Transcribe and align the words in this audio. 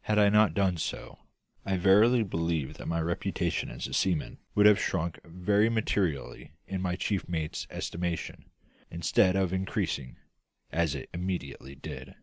Had 0.00 0.18
I 0.18 0.28
not 0.28 0.54
done 0.54 0.76
so, 0.76 1.20
I 1.64 1.76
verily 1.76 2.24
believe 2.24 2.78
that 2.78 2.88
my 2.88 3.00
reputation 3.00 3.70
as 3.70 3.86
a 3.86 3.92
seaman 3.94 4.38
would 4.56 4.66
have 4.66 4.80
shrunk 4.80 5.20
very 5.24 5.68
materially 5.68 6.50
in 6.66 6.82
my 6.82 6.96
chief 6.96 7.28
mate's 7.28 7.68
estimation, 7.70 8.50
instead 8.90 9.36
of 9.36 9.52
increasing, 9.52 10.16
as 10.72 10.96
it 10.96 11.08
immediately 11.14 11.76
did. 11.76 12.16